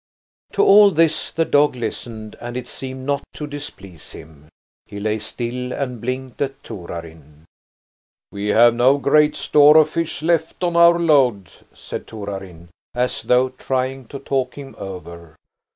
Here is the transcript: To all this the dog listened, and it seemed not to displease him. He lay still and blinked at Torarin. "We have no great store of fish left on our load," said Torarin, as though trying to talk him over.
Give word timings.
To 0.53 0.63
all 0.63 0.89
this 0.89 1.31
the 1.31 1.45
dog 1.45 1.75
listened, 1.75 2.35
and 2.41 2.57
it 2.57 2.67
seemed 2.67 3.05
not 3.05 3.21
to 3.33 3.45
displease 3.45 4.13
him. 4.13 4.47
He 4.87 4.99
lay 4.99 5.19
still 5.19 5.71
and 5.71 6.01
blinked 6.01 6.41
at 6.41 6.63
Torarin. 6.63 7.45
"We 8.31 8.47
have 8.47 8.73
no 8.73 8.97
great 8.97 9.35
store 9.35 9.77
of 9.77 9.91
fish 9.91 10.23
left 10.23 10.63
on 10.63 10.75
our 10.75 10.97
load," 10.97 11.51
said 11.75 12.07
Torarin, 12.07 12.69
as 12.95 13.21
though 13.21 13.49
trying 13.49 14.07
to 14.07 14.17
talk 14.17 14.55
him 14.57 14.73
over. 14.79 15.35